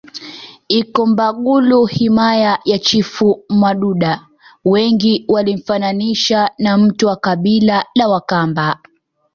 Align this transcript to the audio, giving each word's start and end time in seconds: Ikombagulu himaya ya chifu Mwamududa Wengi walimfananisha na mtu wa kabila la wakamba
Ikombagulu 0.79 1.85
himaya 1.85 2.59
ya 2.65 2.79
chifu 2.79 3.43
Mwamududa 3.49 4.27
Wengi 4.65 5.25
walimfananisha 5.27 6.51
na 6.57 6.77
mtu 6.77 7.07
wa 7.07 7.15
kabila 7.15 7.85
la 7.95 8.07
wakamba 8.07 8.79